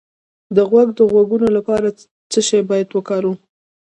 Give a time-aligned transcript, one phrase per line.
[0.55, 2.01] د غوږ د غږونو لپاره باید
[2.31, 2.59] څه شی
[2.97, 3.37] وکاروم؟